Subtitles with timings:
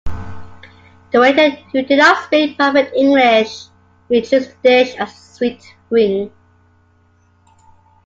[1.11, 3.65] The waiter, who did not speak perfect English,
[4.09, 6.31] introduced the dish as sweet wing.